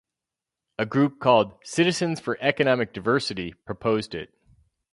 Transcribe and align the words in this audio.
A 0.79 0.85
group 0.87 1.19
called 1.19 1.59
"Citizens 1.63 2.19
for 2.19 2.35
Economic 2.41 2.91
Diversity" 2.91 3.53
proposed 3.53 4.15
it. 4.15 4.33